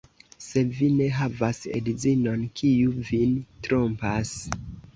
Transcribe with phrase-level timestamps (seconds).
[0.45, 4.37] Sed vi ne havas edzinon, kiu vin trompas.